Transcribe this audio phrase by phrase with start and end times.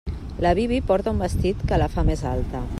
[0.45, 2.67] La Bibi porta un vestit que la fa més alta.